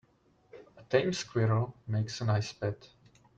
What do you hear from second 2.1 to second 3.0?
a nice pet.